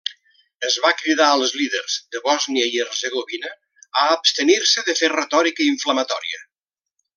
[0.69, 3.53] Es va cridar als líders de Bòsnia i Hercegovina
[4.05, 6.45] a abstenir-se de fer retòrica inflamatòria.